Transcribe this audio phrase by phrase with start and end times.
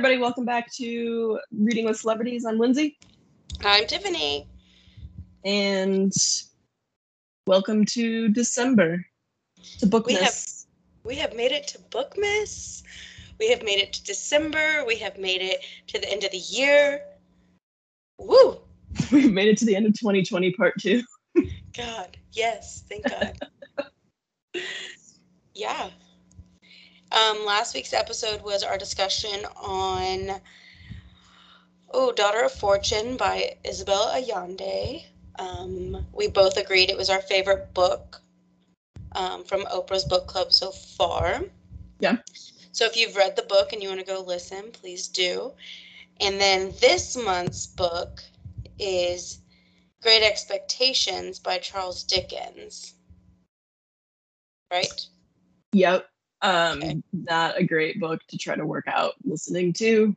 [0.00, 0.18] everybody.
[0.18, 2.46] Welcome back to Reading with Celebrities.
[2.46, 2.98] I'm Lindsay.
[3.62, 4.48] I'm Tiffany.
[5.44, 6.10] And
[7.46, 9.04] welcome to December,
[9.78, 10.06] to Bookmas.
[10.06, 10.44] We have,
[11.04, 12.82] we have made it to Bookmas.
[13.38, 14.86] We have made it to December.
[14.86, 17.02] We have made it to the end of the year.
[18.16, 18.56] Woo!
[19.12, 21.02] We've made it to the end of 2020, part two.
[21.76, 23.38] God, yes, thank God.
[25.54, 25.90] yeah.
[27.12, 30.40] Um, last week's episode was our discussion on
[31.92, 35.04] oh, Daughter of Fortune by Isabel Allende.
[35.38, 38.20] Um, we both agreed it was our favorite book
[39.12, 41.40] um, from Oprah's book club so far.
[41.98, 42.18] Yeah.
[42.72, 45.52] So if you've read the book and you want to go listen, please do.
[46.20, 48.22] And then this month's book
[48.78, 49.40] is
[50.00, 52.94] Great Expectations by Charles Dickens.
[54.70, 55.06] Right?
[55.72, 56.06] Yep.
[56.42, 57.02] Um, okay.
[57.12, 60.16] not a great book to try to work out listening to.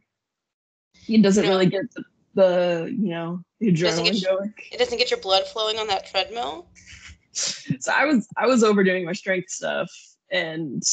[1.08, 1.50] It doesn't no.
[1.50, 4.54] really get the, the, you know the adrenaline it going.
[4.72, 6.68] It doesn't get your blood flowing on that treadmill.
[7.34, 9.92] So I was I was overdoing my strength stuff,
[10.32, 10.84] and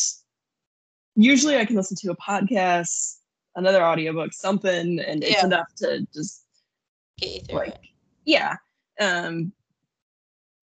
[1.14, 3.18] usually I can listen to a podcast,
[3.56, 5.46] another audiobook, something, and it's yeah.
[5.46, 6.44] enough to just
[7.18, 7.80] get you through like it.
[8.24, 8.56] yeah.
[8.98, 9.52] Um,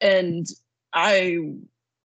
[0.01, 0.45] and
[0.93, 1.39] I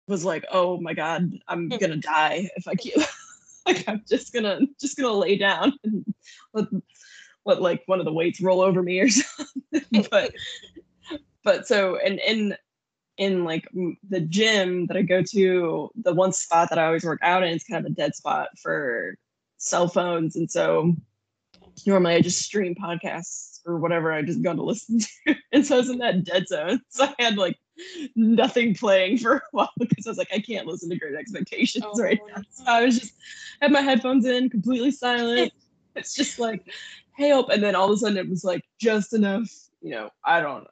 [0.07, 1.77] was like, oh my god, I'm hmm.
[1.77, 2.95] gonna die if I keep
[3.65, 6.13] like I'm just gonna just gonna lay down and
[6.53, 6.67] let,
[7.45, 10.07] let like one of the weights roll over me or something.
[10.11, 10.33] but
[11.43, 12.55] but so and in
[13.17, 13.67] in like
[14.09, 17.49] the gym that I go to, the one spot that I always work out in
[17.49, 19.15] is kind of a dead spot for
[19.57, 20.95] cell phones, and so
[21.85, 25.75] normally I just stream podcasts or whatever I just go to listen to, and so
[25.75, 26.81] I was in that dead zone.
[26.89, 27.57] So I had like
[28.15, 31.85] nothing playing for a while because I was like, I can't listen to Great Expectations
[31.87, 32.41] oh, right now.
[32.49, 33.13] So I was just
[33.61, 35.51] had my headphones in, completely silent.
[35.95, 36.63] it's just like,
[37.15, 37.49] hey, help.
[37.49, 39.49] And then all of a sudden it was like just enough,
[39.81, 40.67] you know, I don't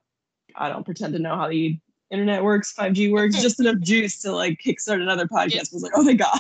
[0.56, 1.78] I don't pretend to know how the
[2.12, 5.54] internet works, 5G works, just enough juice to like kickstart another podcast.
[5.54, 5.62] Yeah.
[5.62, 6.40] I was like, oh my God.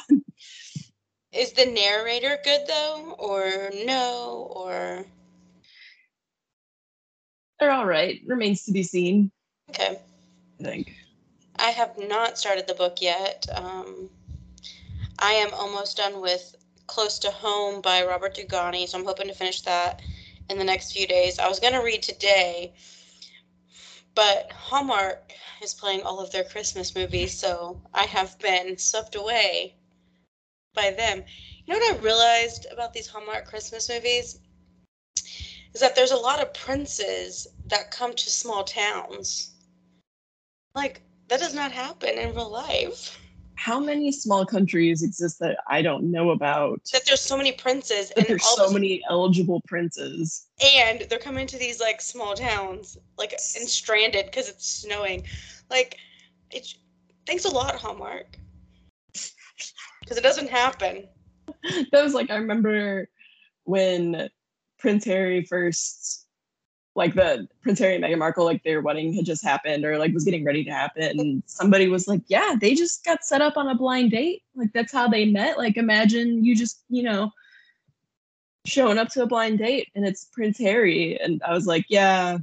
[1.31, 3.16] Is the narrator good though?
[3.19, 4.51] Or no?
[4.55, 5.05] Or
[7.59, 8.21] they're all right.
[8.25, 9.31] Remains to be seen.
[9.69, 9.99] Okay.
[10.59, 10.95] I think.
[11.57, 13.45] I have not started the book yet.
[13.55, 14.09] Um,
[15.19, 16.55] I am almost done with
[16.88, 20.01] Close to Home by Robert Dugoni, so I'm hoping to finish that
[20.49, 21.39] in the next few days.
[21.39, 22.73] I was going to read today,
[24.13, 29.75] but Hallmark is playing all of their Christmas movies, so I have been swept away
[30.75, 31.23] by them.
[31.66, 34.39] You know what I realized about these Hallmark Christmas movies?
[35.75, 39.55] Is that there's a lot of princes that come to small towns
[40.73, 43.19] like that does not happen in real life.
[43.55, 46.81] How many small countries exist that I don't know about?
[46.93, 50.47] That there's so many princes that and there's so many eligible princes.
[50.61, 55.23] And they're coming to these like small towns, like and stranded because it's snowing.
[55.69, 55.97] Like
[56.51, 56.75] it's
[57.25, 58.37] thanks a lot, Hallmark.
[60.01, 61.07] Because it doesn't happen.
[61.91, 63.07] That was like I remember
[63.63, 64.29] when
[64.77, 66.25] Prince Harry first
[66.95, 70.13] like the Prince Harry and Meghan Markle, like their wedding had just happened or like
[70.13, 71.19] was getting ready to happen.
[71.19, 74.43] And somebody was like, Yeah, they just got set up on a blind date.
[74.55, 75.57] Like that's how they met.
[75.57, 77.31] Like imagine you just, you know,
[78.65, 81.19] showing up to a blind date and it's Prince Harry.
[81.19, 82.37] And I was like, Yeah,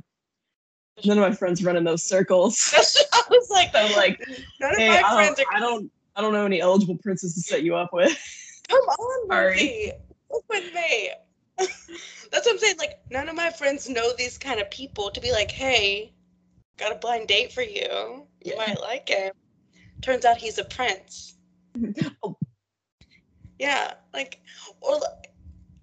[1.04, 2.74] none of my friends run in those circles.
[3.12, 4.22] I was like, I'm like,
[4.60, 6.98] none hey, of my I friends don't, are I don't I don't know any eligible
[6.98, 8.14] princes to set you up with.
[8.68, 9.92] Come on, Sorry.
[10.30, 11.10] Look with me.
[11.58, 12.76] That's what I'm saying.
[12.78, 16.12] Like, none of my friends know these kind of people to be like, hey,
[16.78, 18.26] got a blind date for you.
[18.44, 18.56] You yeah.
[18.56, 19.32] might like him.
[20.00, 21.34] Turns out he's a prince.
[22.22, 22.36] oh.
[23.58, 24.40] Yeah, like,
[24.80, 24.98] or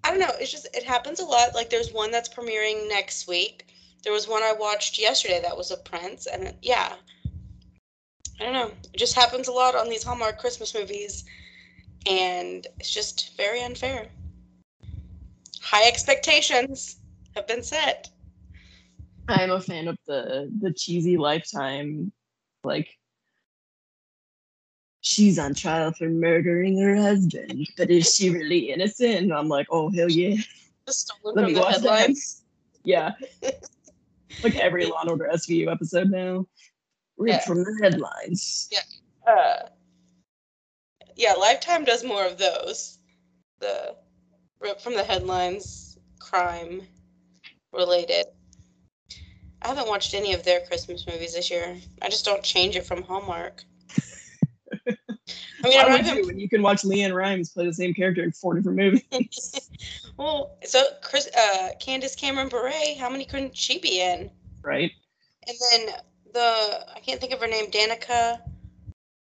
[0.04, 0.32] I don't know.
[0.38, 1.54] It's just, it happens a lot.
[1.54, 3.66] Like, there's one that's premiering next week.
[4.02, 6.26] There was one I watched yesterday that was a prince.
[6.26, 6.94] And yeah,
[8.40, 8.72] I don't know.
[8.92, 11.24] It just happens a lot on these Hallmark Christmas movies.
[12.06, 14.08] And it's just very unfair
[15.70, 16.96] high expectations
[17.36, 18.08] have been set.
[19.28, 22.12] I'm a fan of the the cheesy lifetime
[22.64, 22.88] like
[25.00, 29.18] she's on trial for murdering her husband, but is she really innocent?
[29.18, 30.36] And I'm like, oh hell yeah.
[31.22, 32.42] Let me watch headlines.
[32.84, 32.88] That.
[32.88, 33.12] Yeah.
[34.42, 36.46] like every Law and Order SVU episode now.
[37.16, 37.40] Read yeah.
[37.40, 38.68] from the headlines.
[38.72, 39.32] Yeah.
[39.32, 39.68] Uh,
[41.16, 42.98] yeah, Lifetime does more of those.
[43.60, 43.94] The
[44.78, 46.82] from the headlines, crime
[47.72, 48.26] related.
[49.62, 51.76] I haven't watched any of their Christmas movies this year.
[52.00, 53.64] I just don't change it from Hallmark.
[54.88, 56.26] I mean, Why would not you?
[56.26, 59.70] When you can watch LeAnn Rimes play the same character in four different movies,
[60.16, 64.30] well, so Chris, uh, Candace Cameron Bure, how many couldn't she be in?
[64.62, 64.90] right?
[65.46, 65.94] And then
[66.32, 68.40] the I can't think of her name, Danica,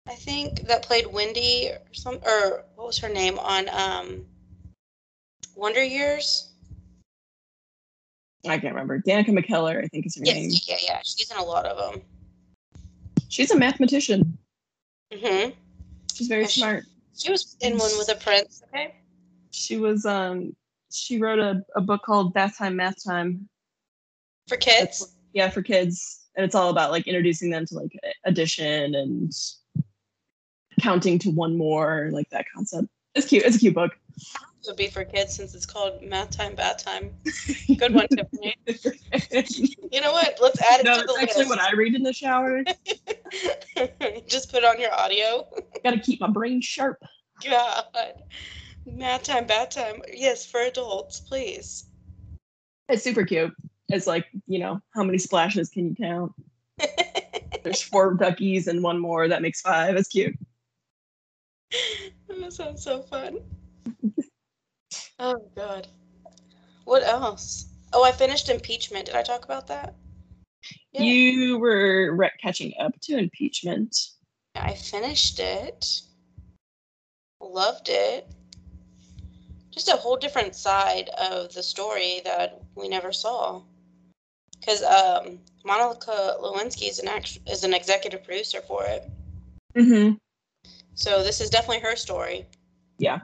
[0.06, 4.24] I think that played Wendy or some or what was her name on um
[5.56, 6.52] Wonder Years?
[8.46, 9.00] I can't remember.
[9.00, 10.50] Danica McKellar, I think is her name.
[10.50, 11.00] Yes, yeah, yeah.
[11.04, 12.02] She's in a lot of them.
[13.28, 14.38] She's a mathematician.
[15.12, 15.50] hmm
[16.14, 16.84] She's very smart.
[17.16, 18.62] She was in one with a prince.
[18.68, 18.94] Okay.
[19.50, 20.54] She was um
[20.90, 23.48] she wrote a, a book called Bath Time Math Time.
[24.46, 25.16] For kids.
[25.34, 26.26] Yeah, for kids.
[26.36, 27.92] And it's all about like introducing them to like
[28.24, 29.32] addition and
[30.80, 32.88] counting to one more, like that concept.
[33.14, 33.44] It's cute.
[33.44, 33.92] It's a cute book.
[34.60, 37.10] It would be for kids since it's called Math Time, Bath Time.
[37.78, 38.56] Good one, Tiffany.
[39.90, 40.36] You know what?
[40.40, 41.50] Let's add it no, to the it's actually list.
[41.50, 42.64] what I read in the shower.
[44.28, 45.48] Just put on your audio.
[45.84, 46.98] Gotta keep my brain sharp.
[47.48, 47.84] God.
[48.84, 50.02] Math time, bath time.
[50.12, 51.86] Yes, for adults, please.
[52.88, 53.54] It's super cute.
[53.88, 56.32] It's like, you know, how many splashes can you count?
[57.62, 59.28] There's four duckies and one more.
[59.28, 59.94] That makes five.
[59.96, 60.34] It's cute.
[62.28, 63.38] that sounds so fun.
[65.18, 65.88] Oh god.
[66.84, 67.66] What else?
[67.92, 69.06] Oh, I finished impeachment.
[69.06, 69.94] Did I talk about that?
[70.92, 71.02] Yeah.
[71.02, 73.96] You were re- catching up to impeachment.
[74.54, 76.02] I finished it.
[77.40, 78.26] Loved it.
[79.70, 83.62] Just a whole different side of the story that we never saw.
[84.58, 89.08] Because um, Monica Lewinsky is an act- is an executive producer for it.
[89.76, 90.14] Mm-hmm.
[90.94, 92.46] So this is definitely her story.
[92.98, 93.20] Yeah.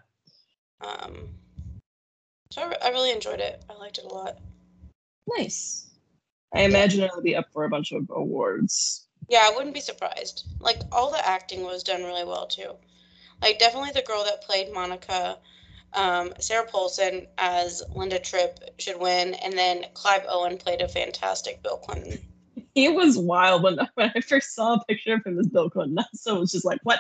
[0.80, 1.28] Um,
[2.54, 3.64] so I, I really enjoyed it.
[3.68, 4.38] I liked it a lot.
[5.26, 5.90] Nice.
[6.54, 9.08] I imagine it'll be up for a bunch of awards.
[9.28, 10.46] Yeah, I wouldn't be surprised.
[10.60, 12.76] Like all the acting was done really well too.
[13.42, 15.38] Like definitely the girl that played Monica,
[15.94, 21.60] um, Sarah Paulson as Linda Tripp should win, and then Clive Owen played a fantastic
[21.62, 22.18] Bill Clinton.
[22.76, 26.04] He was wild when, when I first saw a picture of him as Bill Clinton.
[26.14, 26.98] So it was just like, what?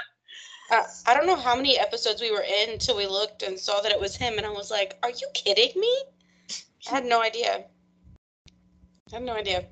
[0.74, 3.80] Uh, I don't know how many episodes we were in until we looked and saw
[3.80, 6.02] that it was him, and I was like, "Are you kidding me?"
[6.88, 7.66] I had no idea.
[9.12, 9.66] I had no idea.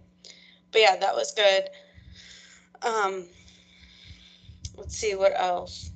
[0.70, 1.69] But yeah, that was good.
[2.82, 3.26] Um,
[4.76, 5.90] let's see what else.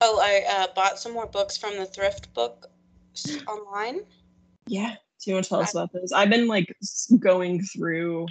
[0.00, 2.66] Oh, I uh, bought some more books from the thrift book
[3.46, 4.00] online.
[4.66, 4.96] Yeah.
[5.22, 6.10] Do you want to tell us about those?
[6.10, 6.74] I've been like
[7.20, 8.26] going through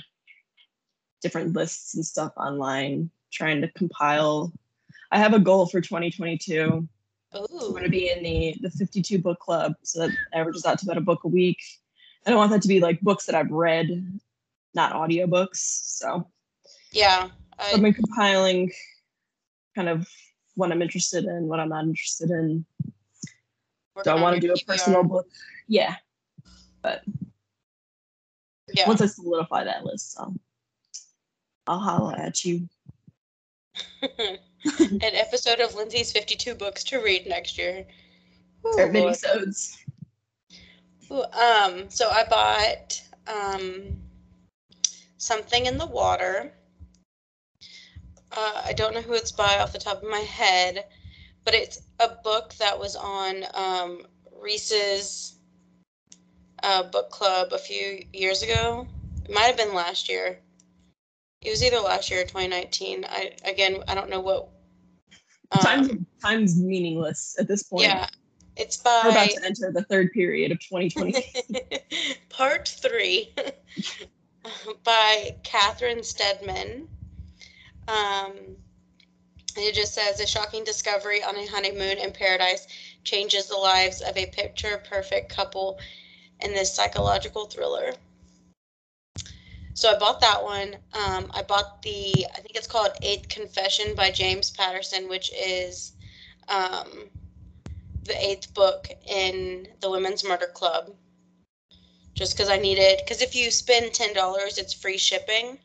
[1.22, 4.52] different lists and stuff online, trying to compile.
[5.14, 6.88] I have a goal for 2022.
[7.34, 10.80] I'm Ooh, going to be in the the 52 book club, so that averages out
[10.80, 11.60] to about a book a week.
[12.26, 13.90] I don't want that to be like books that I've read,
[14.74, 15.58] not audiobooks.
[15.58, 16.28] So
[16.92, 17.30] yeah.
[17.60, 18.72] I've I, been compiling
[19.76, 20.08] kind of
[20.56, 22.66] what I'm interested in, what I'm not interested in.
[24.04, 25.28] Do I want to do a personal book?
[25.68, 25.96] Yeah.
[26.82, 27.04] but
[28.74, 28.88] Yeah.
[28.88, 30.36] Once I solidify that list, I'll,
[31.68, 32.68] I'll holla at you.
[34.80, 37.86] An episode of Lindsay's 52 books to read next year.
[38.66, 39.78] Ooh, Or minisodes.
[41.12, 44.00] Ooh, um, so I bought um,
[45.18, 46.54] something in the water.
[48.32, 50.86] Uh, I don't know who it's by off the top of my head,
[51.46, 54.02] but it's a book that was on um,
[54.32, 55.36] Reese's
[56.64, 58.88] uh, book club a few years ago.
[59.26, 60.40] It might have been last year.
[61.42, 63.06] It was either last year or 2019.
[63.08, 64.50] I again, I don't know what.
[65.54, 65.92] Um, Time's,
[66.22, 67.84] time's meaningless at this point.
[67.84, 68.08] yeah,
[68.56, 69.02] it's by.
[69.04, 71.24] We're about to enter the third period of 2020.
[72.30, 73.34] Part three
[74.84, 76.88] by Catherine Steadman.
[77.88, 78.34] Um,
[79.56, 82.68] it just says a shocking discovery on a honeymoon in paradise
[83.04, 85.80] changes the lives of a picture perfect couple
[86.40, 87.94] in this psychological thriller.
[89.76, 90.76] So I bought that one.
[90.94, 95.94] Um, I bought the, I think it's called Eighth Confession by James Patterson, which is
[96.48, 97.10] um,
[98.04, 100.92] the eighth book in the Women's Murder Club.
[102.14, 105.58] Just because I needed, because if you spend ten dollars, it's free shipping.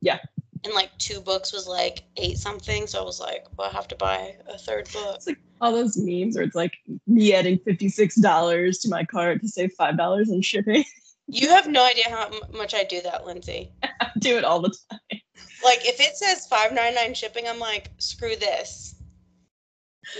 [0.00, 0.18] Yeah.
[0.64, 3.86] And like two books was like eight something, so I was like, well, I have
[3.88, 5.16] to buy a third book.
[5.16, 6.72] it's like all those memes where it's like
[7.06, 10.84] me adding $56 to my cart to save $5 in shipping.
[11.32, 13.72] You have no idea how much I do that, Lindsay.
[13.82, 15.20] I do it all the time.
[15.64, 18.96] Like if it says five ninety nine shipping, I'm like, screw this.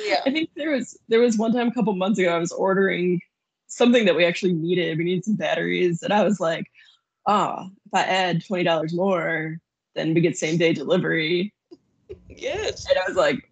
[0.06, 0.20] Yeah.
[0.24, 3.20] I think there was there was one time a couple months ago I was ordering
[3.66, 4.96] something that we actually needed.
[4.96, 6.64] We needed some batteries, and I was like,
[7.26, 9.58] "Ah, if I add twenty dollars more,
[9.94, 11.52] then we get same day delivery."
[12.30, 12.88] Yes.
[12.88, 13.50] And I was like,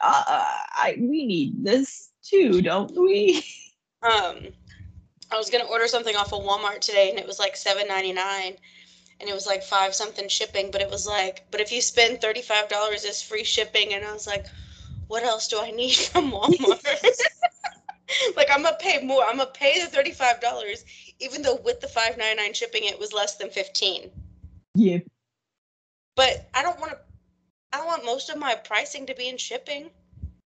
[0.00, 3.44] I we need this too, don't we?
[4.02, 4.36] Um,
[5.30, 8.12] I was gonna order something off of Walmart today, and it was like seven ninety
[8.12, 8.56] nine,
[9.20, 10.70] and it was like five something shipping.
[10.70, 13.94] But it was like, but if you spend thirty five dollars, it's free shipping.
[13.94, 14.46] And I was like,
[15.08, 16.84] what else do I need from Walmart?
[18.36, 19.24] like I'm gonna pay more.
[19.24, 20.84] I'm gonna pay the thirty five dollars,
[21.20, 24.10] even though with the five ninety nine shipping, it was less than fifteen.
[24.74, 24.98] Yeah.
[26.16, 26.98] But I don't want to.
[27.72, 29.90] I want most of my pricing to be in shipping.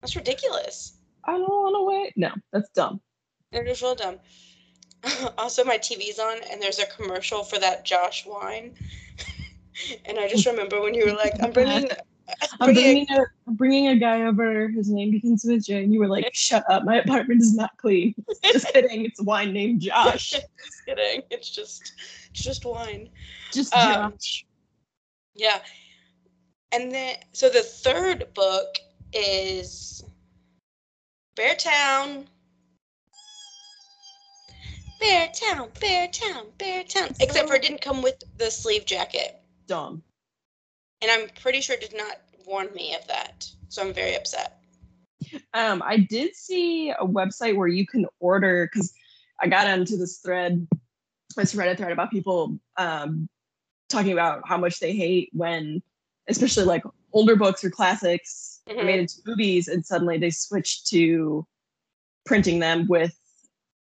[0.01, 0.93] That's ridiculous.
[1.23, 2.13] I don't want to wait.
[2.15, 3.01] No, that's dumb.
[3.51, 4.19] They're real dumb.
[5.37, 8.75] also, my TV's on, and there's a commercial for that Josh wine.
[10.05, 11.89] and I just remember when you were like, "I'm bringing."
[12.59, 14.67] I'm bringing a I'm bringing a guy over.
[14.67, 16.83] His name begins with J, and you were like, "Shut up!
[16.83, 18.13] My apartment is not clean."
[18.43, 19.05] just kidding.
[19.05, 20.31] It's wine named Josh.
[20.31, 21.21] just kidding.
[21.29, 21.93] It's just,
[22.31, 23.09] it's just wine.
[23.53, 24.45] Just Um, Josh.
[25.35, 25.59] Yeah.
[26.73, 28.77] And then, so the third book
[29.13, 30.03] is
[35.01, 35.71] Beartown.
[35.79, 37.09] Beartown, Bear Town.
[37.19, 39.41] Except for it didn't come with the sleeve jacket.
[39.67, 40.01] Dumb.
[41.01, 43.47] And I'm pretty sure it did not warn me of that.
[43.69, 44.59] So I'm very upset.
[45.53, 48.93] Um, I did see a website where you can order because
[49.39, 50.67] I got into this thread,
[51.35, 53.27] this Reddit thread about people um,
[53.89, 55.81] talking about how much they hate when,
[56.27, 58.85] especially like older books or classics, are Mhm.
[58.85, 61.45] made into movies, and suddenly they switch to
[62.25, 63.15] printing them with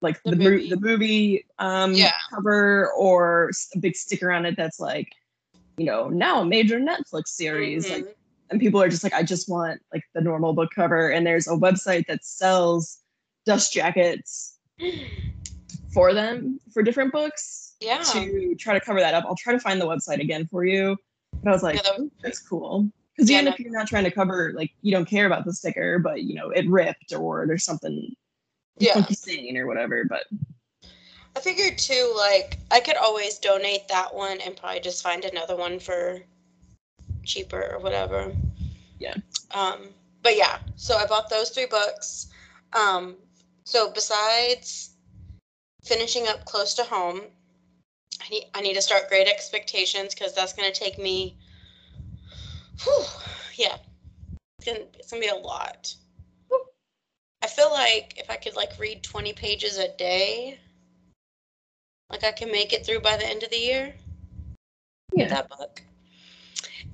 [0.01, 0.69] like The the, movie.
[0.69, 2.13] the movie um, Yeah.
[2.33, 5.09] cover or a big sticker on it that's like,
[5.77, 7.89] you know, now a major Netflix series.
[7.89, 8.13] Like Mhm.
[8.49, 11.09] and people are just like, I just want like the normal book cover.
[11.09, 12.99] And there's a website that sells
[13.45, 14.57] dust jackets
[15.93, 18.01] for them for different books yeah.
[18.03, 19.25] to try to cover that up.
[19.25, 20.97] I'll try to find the website again for you.
[21.43, 22.89] But I was like, Yeah, would that's cool.
[23.15, 23.51] Because Yeah, even no.
[23.51, 26.33] if you're not trying to cover, like you don't care about the sticker, but you
[26.35, 28.13] know, it ripped or there's something
[28.81, 28.93] Yeah.
[28.93, 30.03] funky stain or whatever.
[30.05, 30.25] But
[31.35, 35.55] I figured too, like, I could always donate that one and probably just find another
[35.55, 36.19] one for
[37.23, 38.31] cheaper or whatever.
[38.99, 39.15] Yeah.
[39.51, 39.89] Um,
[40.23, 42.27] but yeah, so I bought those three books.
[42.73, 43.15] Um,
[43.63, 44.91] so besides
[45.83, 47.21] finishing up close to home,
[48.21, 51.37] I need I need to start Great Expectations because that's gonna take me.
[52.83, 53.03] Whew,
[53.55, 53.77] yeah,
[54.57, 55.95] it's gonna it's gonna be a lot.
[57.43, 60.59] I feel like if I could like read 20 pages a day,
[62.09, 63.93] like I can make it through by the end of the year
[65.13, 65.27] yeah.
[65.27, 65.81] that book.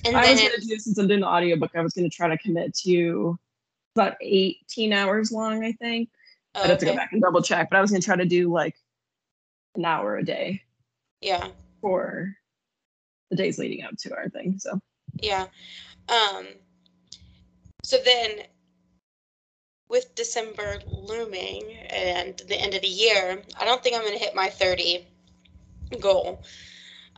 [0.05, 2.37] And I was gonna do since I'm doing the audiobook, I was gonna try to
[2.37, 3.37] commit to
[3.95, 6.09] about 18 hours long, I think.
[6.55, 8.25] oh, I'd have to go back and double check, but I was gonna try to
[8.25, 8.75] do like
[9.75, 10.61] an hour a day
[11.21, 11.47] Yeah,
[11.81, 12.33] for
[13.29, 14.59] the days leading up to our thing.
[14.59, 14.79] So
[15.21, 15.47] yeah.
[16.09, 16.47] Um
[17.83, 18.43] so then
[19.89, 24.35] with December looming and the end of the year, I don't think I'm gonna hit
[24.35, 25.05] my 30
[25.99, 26.43] goal.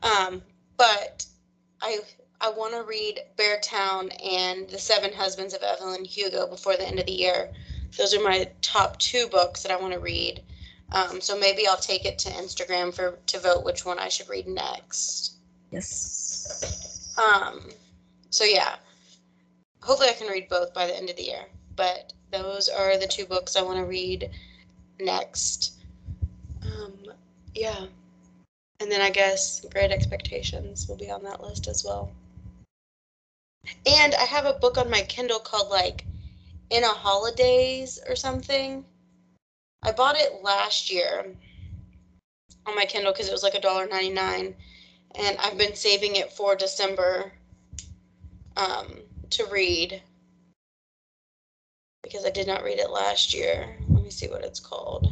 [0.03, 0.41] Um,
[0.77, 1.25] but
[1.81, 1.99] I
[2.41, 6.99] I want to read Beartown and The Seven Husbands of Evelyn Hugo before the end
[6.99, 7.51] of the year.
[7.97, 10.41] Those are my top two books that I want to read.
[10.91, 14.29] Um, so maybe I'll take it to Instagram for to vote which one I should
[14.29, 15.33] read next.
[15.71, 17.13] yes.
[17.17, 17.69] Um,
[18.29, 18.75] so yeah,
[19.81, 21.45] hopefully I can read both by the end of the year.
[21.79, 24.29] But those are the two books I want to read
[24.99, 25.75] next.
[26.61, 27.05] Um,
[27.55, 27.85] yeah,
[28.81, 32.11] and then I guess Great Expectations will be on that list as well.
[33.85, 36.03] And I have a book on my Kindle called like
[36.69, 38.83] In a Holidaze or something.
[39.81, 41.33] I bought it last year
[42.65, 44.53] on my Kindle because it was like a dollar ninety nine
[45.15, 47.31] and I've been saving it for December
[48.57, 50.01] um, to read
[52.03, 53.75] because I did not read it last year.
[53.89, 55.11] Let me see what it's called.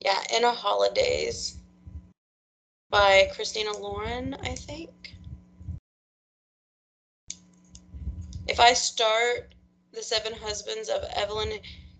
[0.00, 1.56] Yeah, In a Holidaze
[2.90, 5.14] by Christina Lauren, I think.
[8.46, 9.54] If I start
[9.92, 11.50] The Seven Husbands of Evelyn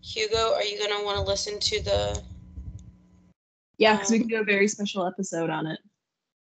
[0.03, 2.23] Hugo, are you going to want to listen to the.
[3.79, 5.81] Yeah, because we um, can do a very special episode on it.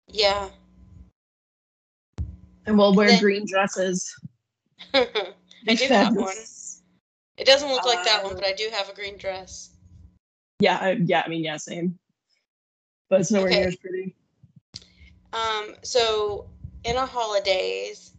[0.08, 0.48] Yeah.
[2.66, 4.10] And we'll wear Then- green dresses.
[4.94, 6.36] I do have one.
[7.38, 9.72] It doesn't look like that one, but I do have a green dress.
[10.60, 11.98] Yeah, I, yeah, I mean, yeah, same.
[13.10, 13.60] But it's nowhere Okay.
[13.60, 14.16] near as pretty.
[15.32, 16.48] Um, so
[16.84, 18.14] in a holidaze,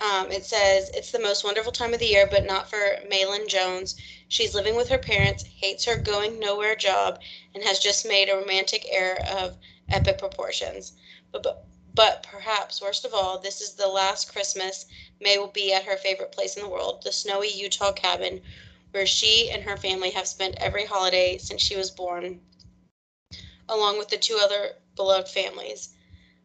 [0.00, 3.48] um, it says it's the most wonderful time of the year, but not for Maelyn
[3.48, 3.96] Jones.
[4.28, 7.20] She's living with her parents, hates her going nowhere job,
[7.54, 9.56] and has just made a romantic error of
[9.88, 10.92] epic proportions.
[11.32, 11.66] But but,
[11.98, 14.86] But perhaps worst of all, this is the last Christmas
[15.18, 18.44] May will be at her favorite place in the world, the snowy Utah cabin,
[18.92, 22.40] where she and her family have spent every holiday since she was born,
[23.68, 25.88] along with the two other beloved families.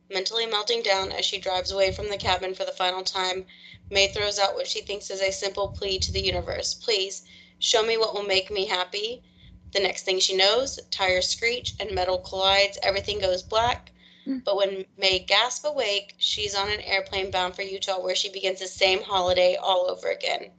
[0.10, 3.46] Mentally melting down as she drives away from the cabin for the final time,
[3.92, 7.22] May throws out what she thinks is a simple plea to the universe Please,
[7.60, 9.22] show me what will make me happy.
[9.72, 13.92] The next thing she knows, tires screech and metal collides, everything goes black.
[14.28, 14.44] Mm.
[14.44, 18.60] But when May gasp awake, she's on an airplane bound for Utah where she begins
[18.60, 20.52] the same holiday all over again.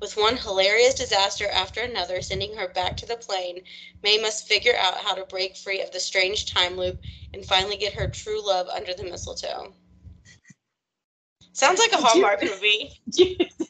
[0.00, 3.62] With one hilarious disaster after another sending her back to the plane,
[4.02, 7.00] May must figure out how to break free of the strange time loop
[7.32, 9.72] and finally get her true love under the mistletoe.
[11.52, 13.00] Sounds like a Did you- Hallmark movie.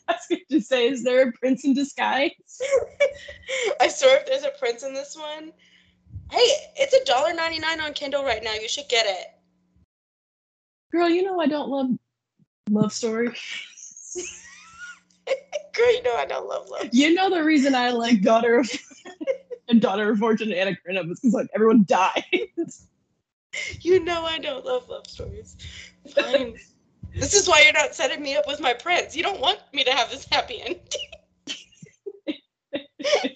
[0.09, 2.33] I was going to say, is there a prince in disguise?
[3.81, 5.53] I swear if there's a prince in this one.
[6.31, 8.55] Hey, it's a dollar ninety nine on Kindle right now.
[8.55, 9.27] You should get it.
[10.93, 11.91] Girl, you know I don't love
[12.71, 13.37] love stories.
[15.75, 16.89] Girl, you know I don't love love.
[16.93, 18.71] You know the reason I like Daughter of
[19.69, 22.25] and Daughter of Fortune and Anna Karenina is because like everyone died.
[23.81, 25.57] You know I don't love love stories.
[26.15, 26.57] Fine.
[27.15, 29.17] this is why you're not setting me up with my prince.
[29.17, 30.81] You don't want me to have this happy ending.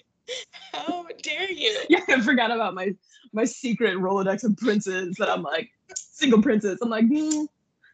[0.73, 1.77] How dare you?
[1.89, 2.95] yeah, I forgot about my
[3.33, 6.79] my secret Rolodex of princes that I'm like single princess.
[6.81, 7.47] I'm like, mm,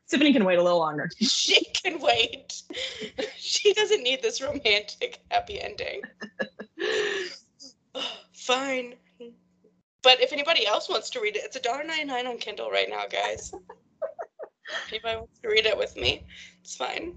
[0.09, 1.09] Tiffany can wait a little longer.
[1.19, 2.61] She can wait.
[3.37, 6.01] She doesn't need this romantic happy ending.
[8.33, 8.95] Fine.
[10.01, 13.51] But if anybody else wants to read it, it's $1.99 on Kindle right now, guys.
[13.53, 16.23] if anybody wants to read it with me,
[16.61, 17.15] it's fine.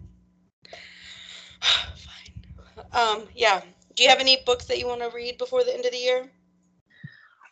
[1.60, 2.84] fine.
[2.92, 3.62] Um, yeah.
[4.00, 5.99] Do you have any books that you want to read before the end of the
[5.99, 6.30] year?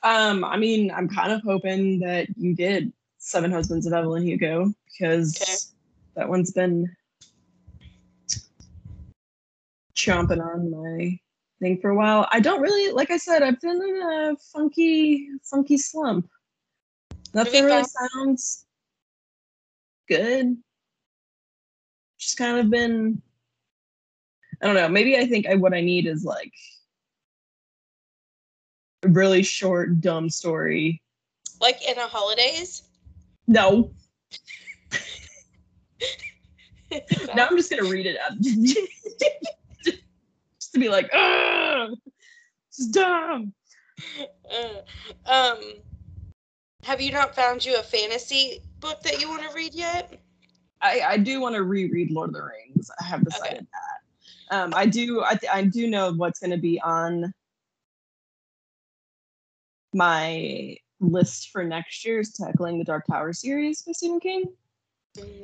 [0.02, 4.72] Um, I mean, I'm kind of hoping that you did Seven Husbands of Evelyn Hugo
[4.86, 5.56] because Okay.
[6.16, 6.90] that one's been
[9.94, 11.20] chomping on my
[11.60, 12.26] thing for a while.
[12.32, 16.30] I don't really, like I said, I've been in a funky, funky slump.
[17.34, 18.64] Nothing really sounds
[20.08, 20.56] good.
[22.18, 23.20] Just kind of been,
[24.60, 24.88] I don't know.
[24.88, 26.52] Maybe I think I, what I need is like
[29.04, 31.02] a really short, dumb story.
[31.60, 32.82] Like in a holidaze?
[33.46, 33.92] No,
[37.34, 38.38] now I'm just gonna read it up.
[38.40, 38.76] just
[40.72, 41.88] to be like, ah,
[42.78, 43.52] is dumb.
[44.50, 45.58] Uh, um,
[46.84, 50.20] have you not found you a fantasy book that you want to read yet?
[50.80, 52.88] I, I do want to reread Lord of the Rings.
[53.00, 54.00] I have decided that.
[54.50, 55.22] Um, I do.
[55.22, 57.32] I, th- I do know what's going to be on
[59.92, 64.44] my list for next year's tackling the Dark Tower series by Stephen King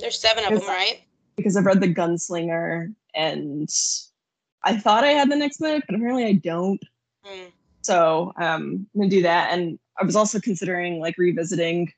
[0.01, 1.03] There's seven of them, right?
[1.37, 3.69] because I've read The Gunslinger and
[4.63, 6.83] I thought I had the next book, but apparently I don't.
[7.27, 7.53] Mm.
[7.83, 9.53] So um, I'm gonna do that.
[9.53, 11.93] And I was also considering like revisiting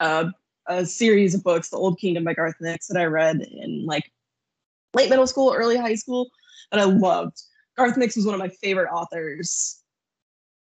[0.00, 0.30] uh,
[0.66, 4.10] a series of books, The Old Kingdom by Garth Nix, that I read in like
[4.94, 6.30] late middle school, early high school,
[6.70, 7.40] that I loved.
[7.76, 9.82] Garth Nix was one of my favorite authors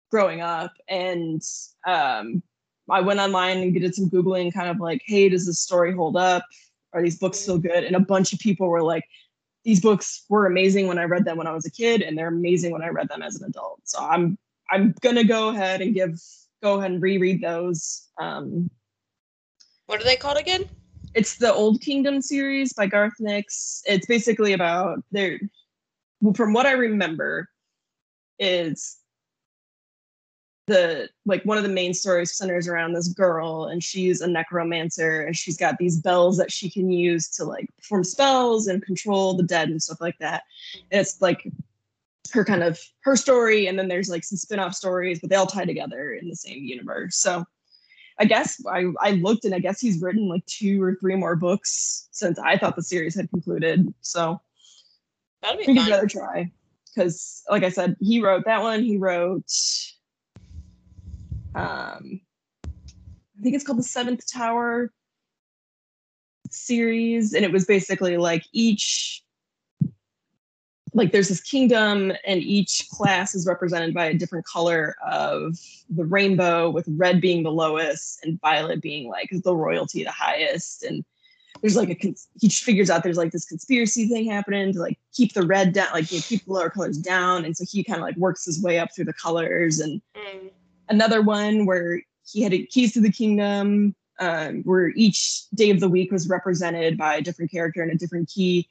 [0.09, 1.41] growing up, and
[1.87, 2.43] um,
[2.89, 6.17] I went online and did some googling, kind of like, hey, does this story hold
[6.17, 6.43] up?
[6.93, 7.83] Are these books still good?
[7.83, 9.03] And a bunch of people were like,
[9.63, 12.27] these books were amazing when I read them when I was a kid, and they're
[12.27, 13.79] amazing when I read them as an adult.
[13.83, 14.37] So I'm
[14.69, 16.19] I'm gonna go ahead and give
[16.63, 18.09] go ahead and reread those.
[18.19, 18.69] Um,
[19.85, 20.69] What are they called again?
[21.13, 23.83] It's the Old Kingdom series by Garth Nix.
[23.85, 25.39] It's basically about there.
[26.35, 27.49] From what I remember,
[28.39, 28.97] is
[30.67, 35.21] the like one of the main stories centers around this girl, and she's a necromancer,
[35.21, 39.33] and she's got these bells that she can use to like perform spells and control
[39.33, 40.43] the dead and stuff like that.
[40.91, 41.51] And it's like
[42.31, 45.47] her kind of her story, and then there's like some spin-off stories, but they all
[45.47, 47.17] tie together in the same universe.
[47.17, 47.43] So
[48.21, 51.35] I guess I, I looked and I guess he's written like two or three more
[51.35, 53.91] books since I thought the series had concluded.
[54.01, 54.39] So
[55.41, 55.89] That'll I be fun.
[55.89, 56.51] rather try.
[56.85, 58.83] Because like I said, he wrote that one.
[58.83, 59.51] He wrote
[61.55, 62.21] um
[62.63, 64.93] I think it's called the Seventh Tower
[66.51, 67.33] series.
[67.33, 69.23] And it was basically like each
[70.93, 75.57] like there's this kingdom and each class is represented by a different color of
[75.89, 80.83] the rainbow with red being the lowest and violet being like the royalty the highest
[80.83, 81.05] and
[81.61, 85.33] there's like a he figures out there's like this conspiracy thing happening to like keep
[85.33, 87.99] the red down like you know, keep the lower colors down and so he kind
[87.99, 90.49] of like works his way up through the colors and Mm.
[90.89, 95.89] another one where he had keys to the kingdom um, where each day of the
[95.89, 98.67] week was represented by a different character and a different key.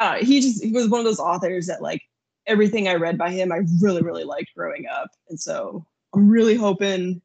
[0.00, 2.00] Uh, he just he was one of those authors that like
[2.46, 6.54] everything I read by him, I really really liked growing up, and so I'm really
[6.54, 7.20] hoping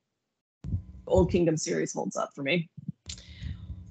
[0.63, 2.69] the Old Kingdom series holds up for me.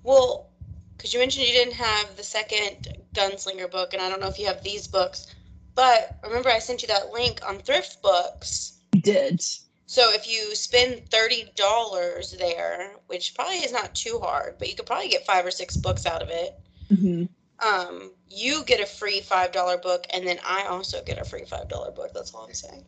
[0.03, 0.51] Well,
[0.97, 4.39] because you mentioned you didn't have the second Gunslinger book, and I don't know if
[4.39, 5.35] you have these books,
[5.75, 8.81] but remember I sent you that link on Thrift Books.
[8.93, 9.43] You did.
[9.87, 14.77] So if you spend thirty dollars there, which probably is not too hard, but you
[14.77, 16.61] could probably get five or six books out of it.
[16.93, 17.25] Mm-hmm.
[17.61, 21.45] Um, you get a free five dollar book, and then I also get a free
[21.45, 22.13] five dollar book.
[22.15, 22.85] That's all I'm saying.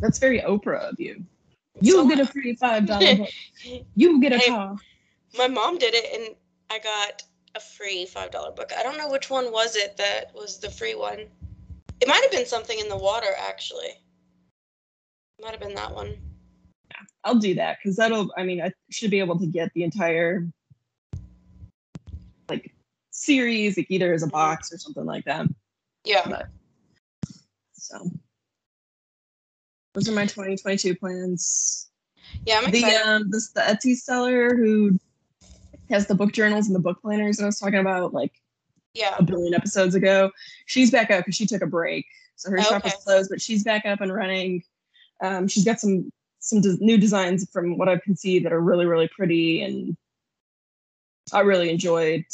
[0.00, 1.24] That's very Oprah of you.
[1.80, 3.28] You So- get a free five dollar book.
[3.94, 4.48] You get a Hey.
[4.48, 4.76] car.
[5.38, 6.36] My mom did it, and
[6.70, 7.22] I got
[7.54, 8.72] a free five dollar book.
[8.76, 11.20] I don't know which one was it that was the free one.
[12.00, 13.86] It might have been something in the water, actually.
[15.38, 16.16] It might have been that one.
[17.24, 18.32] I'll do that because that'll.
[18.36, 20.46] I mean, I should be able to get the entire
[22.48, 22.74] like
[23.12, 25.46] series, like either as a box or something like that.
[26.04, 26.42] Yeah.
[27.72, 28.10] So
[29.94, 31.90] those are my 2022 plans.
[32.46, 34.98] Yeah, I'm The um, this the Etsy seller who
[35.90, 38.32] has the book journals and the book planners I was talking about like
[38.94, 39.14] yeah.
[39.18, 40.30] a billion episodes ago.
[40.66, 43.02] She's back up because she took a break, so her shop was Okay.
[43.04, 44.62] closed, but she's back up and running.
[45.22, 48.60] Um, she's got some some des- new designs from what I can see that are
[48.60, 49.96] really really pretty, and
[51.32, 52.24] I really enjoyed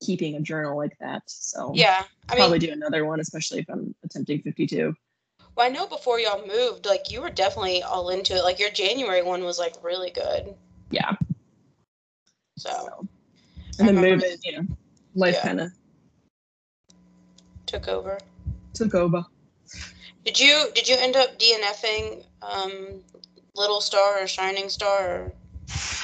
[0.00, 1.22] keeping a journal like that.
[1.26, 2.04] So Yeah.
[2.28, 4.94] I probably mean, do another one, especially if I'm attempting 52.
[5.56, 8.44] well, I know before y'all moved, like you were definitely all into it.
[8.44, 10.54] Like your January one was like really good.
[10.90, 11.16] Yeah.
[12.56, 12.70] So
[13.72, 14.66] So, I and then moving, you know,
[15.14, 15.42] life Yeah.
[15.42, 15.72] kind of
[17.66, 18.18] took over.
[18.74, 19.24] took over.
[20.24, 23.02] Did you did you end up DNFing um,
[23.54, 25.32] Little Star or Shining Star?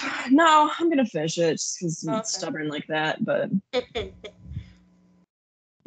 [0.30, 3.24] No, I'm gonna finish it just because I'm stubborn like that.
[3.24, 3.50] But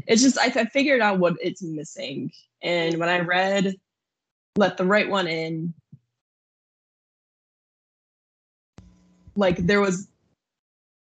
[0.08, 3.30] it's just I, I figured out what it's missing, and when I mm-hmm.
[3.30, 3.76] read
[4.56, 5.74] "Let the Right One In,"
[9.36, 10.08] like there was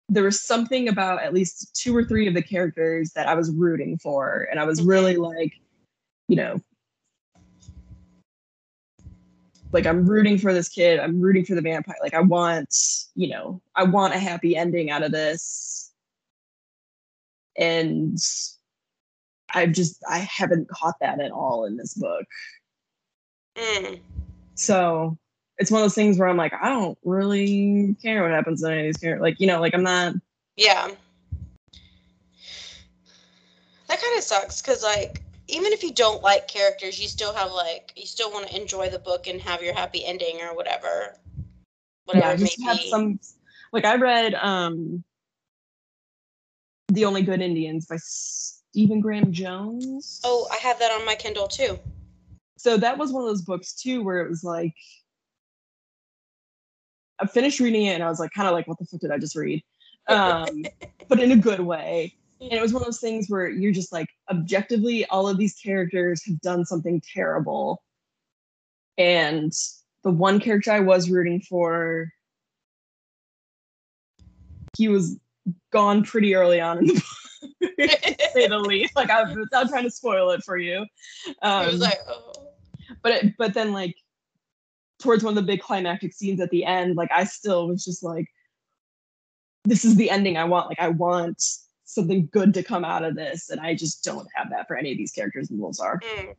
[0.09, 3.53] there was something about at least two or three of the characters that I was
[3.53, 4.91] rooting for, and I was mm-hmm.
[4.91, 5.53] really like,
[6.29, 6.61] you know,
[9.73, 10.99] like I'm rooting for this kid.
[10.99, 11.97] I'm rooting for the vampire.
[12.03, 12.75] Like I want,
[13.15, 15.93] you know, I want a happy ending out of this.
[17.57, 18.19] And
[19.53, 22.25] I've just I haven't caught that at all in this book.
[23.57, 24.01] Mm.
[24.55, 25.19] So
[25.59, 28.71] it's one of those things where I'm like, I don't really care what happens to
[28.71, 29.23] any of these characters.
[29.23, 30.15] Like, you know, like I'm not
[30.57, 30.91] Yeah.
[33.89, 37.53] That kind of sucks because, like, even if you don't like characters, you still have,
[37.53, 41.17] like, you still want to enjoy the book and have your happy ending or whatever.
[42.05, 42.91] Whatever yeah, it may just have be.
[42.91, 43.21] some
[43.73, 45.05] like I read um
[46.89, 50.21] The Only Good Indians by Stephen Graham Jones.
[50.25, 51.79] Oh, I have that on my Kindle too.
[52.57, 54.75] so that was one of those books too where it was like
[57.21, 59.11] I finished reading it and I was like kind of like what the fuck did
[59.11, 59.63] I just read?
[60.09, 60.65] Um
[61.09, 62.15] but in a good way.
[62.41, 65.55] And it was one of those things where you're just like objectively all of these
[65.55, 67.83] characters have done something terrible.
[68.97, 69.53] And
[70.03, 72.13] the one character I was rooting for
[74.77, 75.19] he was
[75.73, 77.91] gone pretty early on in the book,
[78.33, 78.97] say the least.
[78.97, 80.87] Like I'm without trying to spoil it for you.
[81.43, 82.33] Um, it was like, oh.
[83.03, 83.95] but it, but then like
[85.01, 88.05] towards one of the big climactic scenes at the end like i still was just
[88.05, 88.27] like
[89.65, 91.43] this is the ending i want like i want
[91.95, 94.93] something good to come out of this and i just don't have that for any
[94.93, 96.01] of these characters in Wolzar.
[96.01, 96.35] Mm.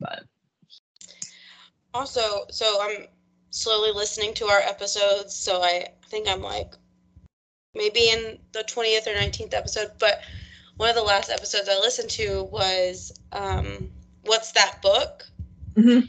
[0.00, 0.24] but
[1.92, 3.06] Also, so I'm
[3.50, 6.74] slowly listening to our episodes, so I think I'm like
[7.74, 10.20] maybe in the 20th or 19th episode, but
[10.76, 13.90] one of the last episodes I listened to was um,
[14.22, 15.24] What's That Book?
[15.74, 16.08] Mhm.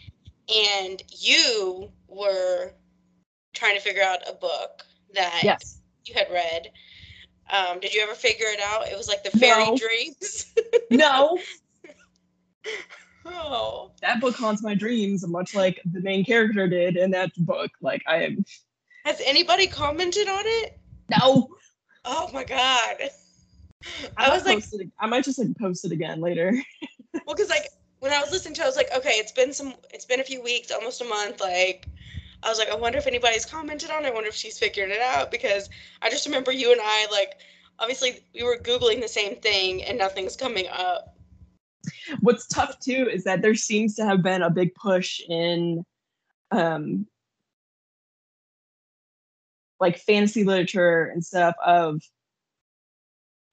[0.53, 2.73] And you were
[3.53, 6.71] trying to figure out a book that yes you had read.
[7.49, 8.87] Um, did you ever figure it out?
[8.87, 9.77] It was like the fairy No.
[9.77, 10.53] dreams.
[10.91, 11.37] no
[13.25, 13.91] oh.
[14.01, 18.03] that book haunts my dreams much like the main character did in that book like
[18.07, 18.45] i am
[19.03, 20.79] Has anybody commented on it?
[21.09, 21.49] no
[22.07, 22.97] Oh my god.
[22.99, 23.09] i,
[24.17, 26.53] I was like, it, i might just like post it again later
[27.25, 27.67] well, because like
[27.99, 30.19] when I was listening to, it, I was like, okay, it's been some, it's been
[30.19, 31.41] a few weeks, almost a month.
[31.41, 31.87] Like,
[32.45, 34.09] I was like, I wonder if anybody's commented on it.
[34.09, 35.69] I wonder if she's figured it out because
[36.01, 37.39] I just remember you and I like,
[37.79, 41.17] obviously we were googling the same thing and nothing's coming up.
[42.21, 45.83] what's tough too is that there seems to have been a big push in
[46.51, 47.07] um
[49.79, 52.01] like fantasy literature and stuff of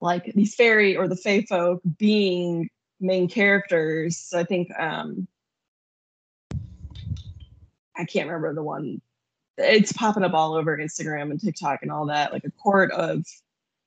[0.01, 2.69] like these fairy or the fae folk being
[3.01, 4.19] main characters.
[4.19, 5.27] So I think um
[8.03, 9.01] I can't remember the one.
[9.59, 13.25] It's popping up all over Instagram and TikTok and all that, like a court of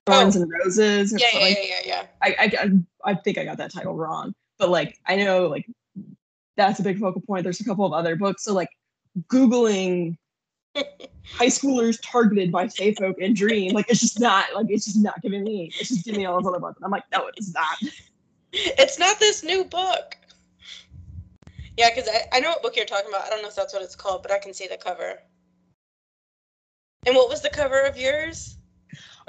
[0.06, 0.42] thorns Oh.
[0.42, 1.12] and roses.
[1.12, 2.02] Or Yeah, yeah, yeah, yeah, yeah.
[2.22, 2.36] I,
[3.04, 5.66] I I think I got that title wrong, but like I know like
[6.56, 7.44] that's a big focal point.
[7.44, 8.70] There's a couple of other books, so like
[9.28, 10.16] googling
[10.76, 14.98] high schoolers targeted by Fae folk and Dream, like it's just not like it's just
[14.98, 15.70] not giving me.
[15.78, 16.76] It's just giving me all those other books.
[16.78, 17.76] And I'm like, no, it's not.
[18.52, 20.16] It's not this new book.
[21.76, 23.26] Yeah, because I, I know what book you're talking about.
[23.26, 25.18] I don't know if that's what it's called, but I can see the cover.
[27.04, 28.58] And what was the cover of yours?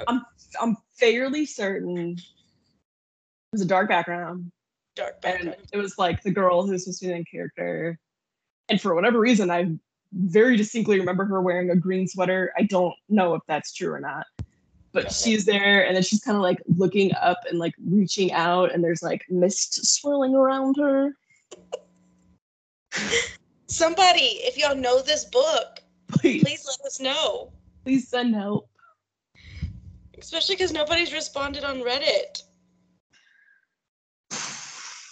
[0.06, 0.22] I'm
[0.60, 4.50] I'm fairly certain it was a dark background,
[4.96, 5.68] Dark and background.
[5.72, 7.98] it was like the girl who's supposed to be the main character.
[8.68, 9.72] And for whatever reason, I
[10.12, 12.52] very distinctly remember her wearing a green sweater.
[12.56, 14.26] I don't know if that's true or not.
[14.92, 15.12] But Okay.
[15.14, 18.82] she's there and then she's kind of like looking up and like reaching out and
[18.82, 21.12] there's like mist swirling around her.
[23.66, 27.52] Somebody, if y'all know this book, Please, please let us know.
[27.84, 28.68] please send help.
[30.18, 32.42] Especially because nobody's responded on Reddit.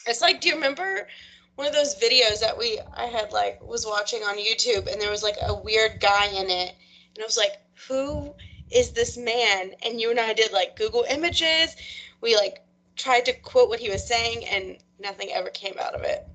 [0.07, 1.07] It's like, do you remember
[1.57, 5.11] one of those videos that we I had like was watching on YouTube and there
[5.11, 6.75] was like a weird guy in it
[7.15, 7.55] and I was like,
[7.89, 8.35] who
[8.71, 9.73] is this man?
[9.85, 11.77] And you and I did like Google images.
[12.21, 12.63] We like
[12.97, 16.27] tried to quote what he was saying and nothing ever came out of it.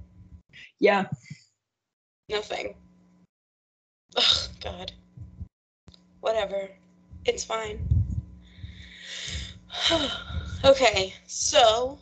[0.80, 1.06] Yeah.
[2.30, 2.76] Nothing.
[4.16, 4.92] Oh God.
[6.20, 6.70] Whatever.
[7.26, 7.88] It's fine.
[10.66, 12.00] okay, so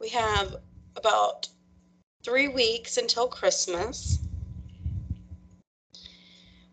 [0.00, 0.56] we have
[0.96, 1.48] about
[2.22, 4.18] three weeks until Christmas.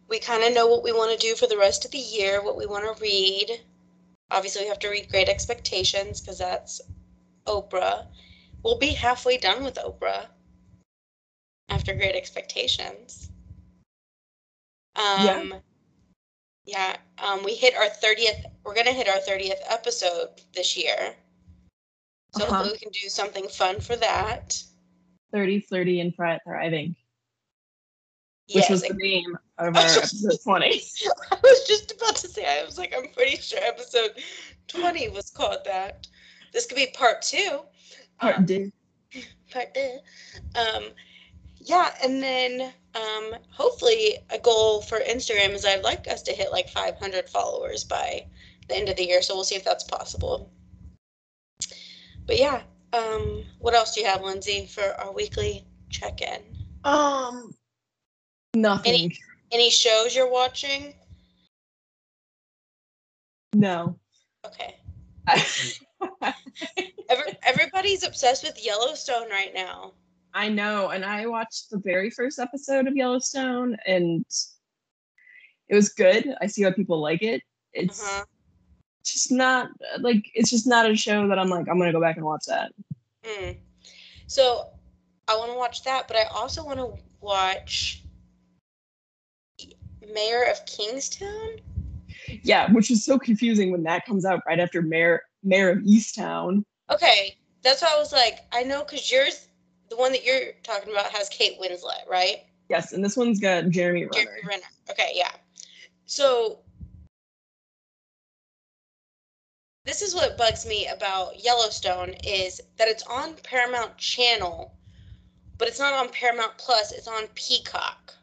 [0.08, 2.44] We kind of know what we want to do for the rest of the year,
[2.44, 3.62] what we want to read.
[4.32, 6.82] Obviously, we have to read Great Expectations because that's
[7.48, 8.08] Oprah.
[8.64, 10.28] We'll be halfway done with Oprah
[11.70, 13.30] after Great Expectations.
[14.96, 15.60] Um, Yeah.
[16.66, 16.98] yeah.
[17.18, 21.16] Um, we hit our 30th, we're going to hit our 30th episode this year.
[22.34, 22.54] So Uh-huh.
[22.56, 24.62] hopefully we can do something fun for that.
[25.32, 26.96] 30, flirty, and thriving,
[28.48, 30.66] which Yes, was the name of our episode 20.
[31.32, 34.12] I was just about to say, I was like, I'm pretty sure episode
[34.68, 36.08] 20 was called that.
[36.54, 37.62] This could be part two.
[38.20, 38.72] Part Um, two.
[39.52, 39.98] part two.
[40.56, 40.84] Um,
[41.66, 46.52] yeah, and then um, hopefully a goal for Instagram is I'd like us to hit
[46.52, 48.28] like 500 followers by
[48.70, 49.22] the end of the year.
[49.22, 50.52] So we'll see if that's possible.
[52.28, 52.62] But yeah,
[52.94, 56.42] um, what else do you have, Lindsay, for our weekly check-in?
[56.84, 57.52] Um,
[58.56, 59.14] nothing.
[59.52, 60.94] Any shows you're watching?
[63.54, 63.98] No.
[64.46, 64.76] Okay.
[67.08, 69.94] Every, everybody's obsessed with Yellowstone right now.
[70.36, 74.26] I know, and I watched the very first episode of Yellowstone, and
[75.70, 76.28] it was good.
[76.42, 77.42] I see why people like it.
[77.72, 78.26] It's Uh-huh.
[79.04, 79.70] just not
[80.00, 82.44] like it's just not a show that I'm like I'm gonna go back and watch
[82.48, 82.72] that.
[83.24, 83.58] Mm.
[84.28, 84.72] So
[85.30, 88.04] I want to watch that, but I also want to watch
[90.14, 91.60] Mayor of Kingstown.
[92.44, 96.64] Yeah, which is so confusing when that comes out right after Mayor Mare of Easttown.
[96.90, 99.48] Okay, that's why I was like, I know because yours,
[99.90, 102.44] the one that you're talking about, has Kate Winslet, right?
[102.70, 104.26] Yes, and this one's got Jeremy Renner.
[104.26, 104.64] Jeremy Renner.
[104.90, 105.32] Okay, yeah.
[106.06, 106.60] So
[109.86, 114.74] this is what bugs me about Yellowstone is that it's on Paramount Channel,
[115.58, 116.92] but it's not on Paramount Plus.
[116.92, 118.14] It's on Peacock.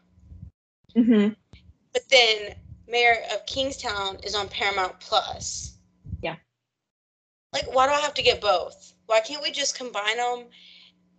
[0.94, 1.28] hmm
[1.92, 2.54] But then
[2.88, 5.76] Mayor of Kingstown is on Paramount Plus.
[6.20, 6.36] Yeah.
[7.52, 8.94] Like, why do I have to get both?
[9.06, 10.46] Why can't we just combine them?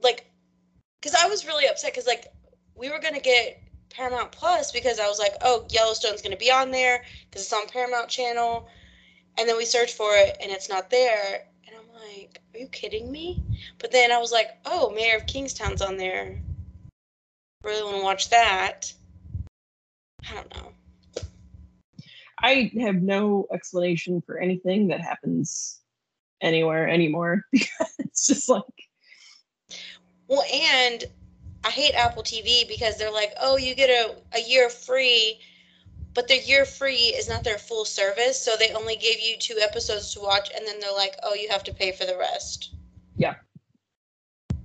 [0.01, 0.29] Like,
[1.03, 2.27] because I was really upset because, like,
[2.75, 6.71] we were to get Paramount Plus because I was like, oh, Yellowstone's to be on
[6.71, 8.69] there because it's on Paramount Channel.
[9.37, 11.45] And then we searched for it and it's not there.
[11.67, 13.43] And I'm like, are you kidding me?
[13.79, 16.41] But then I was like, oh, Mayor of Kingstown's on there.
[17.63, 18.93] Really want to watch that.
[20.29, 20.71] I don't know.
[22.41, 25.81] I have no explanation for anything that happens
[26.39, 28.63] anywhere anymore because it's just like
[30.33, 31.03] Well, and
[31.63, 35.39] I hate Apple TV because they're like, oh, you get a, a year free,
[36.15, 38.43] but their year free is not their full service.
[38.43, 41.49] So they only gave you two episodes to watch, and then they're like, oh, you
[41.49, 42.73] have to pay for the rest.
[43.15, 43.35] Yeah.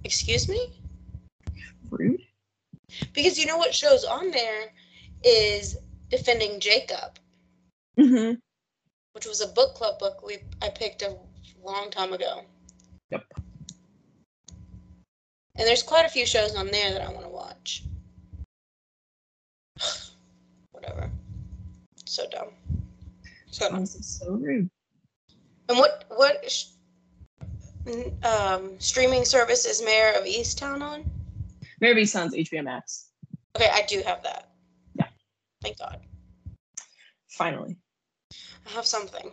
[0.05, 0.73] Excuse me?
[1.91, 2.23] rude.
[3.13, 4.73] Because you know what show's on there
[5.23, 5.77] is
[6.09, 7.19] Defending Jacob.
[7.99, 8.35] Mm-hmm.
[9.13, 11.17] which was a book club book we I picked a
[11.63, 12.43] long time ago.
[13.11, 13.25] Yep.
[15.59, 17.83] And there's quite a few shows on there that I want to watch.
[20.71, 21.11] Whatever.
[22.07, 22.51] So dumb.
[23.51, 23.85] So dumb.
[23.85, 24.71] So rude.
[25.69, 26.67] And what what sh-
[28.23, 31.05] um streaming service is Mare of Easttown on?
[31.81, 33.11] Mary Sons HBO Max.
[33.57, 34.51] Okay, I do have that.
[34.95, 35.07] Yeah.
[35.63, 36.01] Thank God.
[37.31, 37.77] Finally.
[38.67, 39.33] I have something.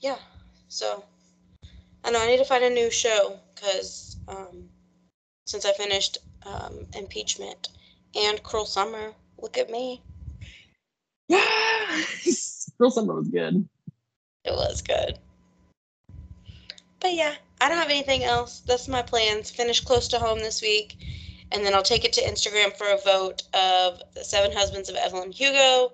[0.00, 0.18] Yeah.
[0.68, 1.04] So
[2.04, 4.68] I know I need to find a new show because um,
[5.46, 7.68] since I finished um, impeachment
[8.14, 10.02] and Cruel Summer, look at me.
[11.28, 12.70] Yes.
[12.78, 13.66] Real summer was good.
[14.44, 15.18] It was good.
[17.00, 18.60] But yeah, I don't have anything else.
[18.60, 19.50] That's my plans.
[19.50, 20.96] Finish close to home this week.
[21.52, 24.96] And then I'll take it to Instagram for a vote of the Seven Husbands of
[24.96, 25.92] Evelyn Hugo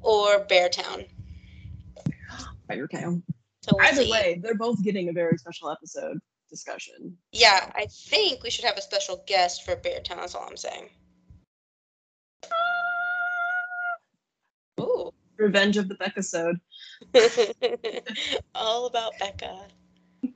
[0.00, 1.06] or Beartown.
[2.68, 3.22] Fire Town.
[3.62, 4.10] So we'll Either see.
[4.10, 6.18] way, they're both getting a very special episode
[6.54, 7.16] discussion.
[7.32, 10.16] Yeah, I think we should have a special guest for Beartown.
[10.16, 10.88] That's all I'm saying.
[14.80, 15.12] Ooh.
[15.36, 16.60] Revenge of the Beckisode.
[18.54, 19.66] all about Becca.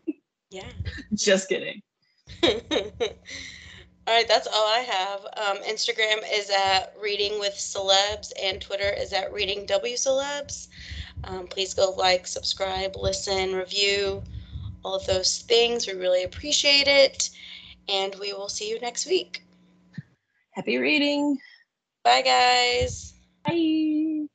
[0.51, 0.71] Yeah.
[1.13, 1.83] Just kidding.
[2.43, 2.51] all
[4.07, 5.21] right, that's all I have.
[5.37, 10.69] Um, Instagram is at Reading with Celebs, and Twitter is at Reading W Celebs.
[11.25, 14.23] Um, please go like, subscribe, listen, review,
[14.85, 15.87] all of those things.
[15.87, 17.31] We really appreciate it.
[17.89, 19.43] And we will see you next week.
[20.53, 21.39] Happy reading.
[22.05, 23.15] Bye, guys.
[23.45, 24.27] Bye.